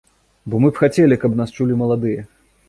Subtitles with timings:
[0.53, 2.27] Бо мы б хацелі, каб нас чулі маладыя.